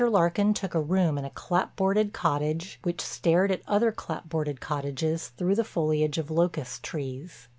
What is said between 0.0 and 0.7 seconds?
Larkin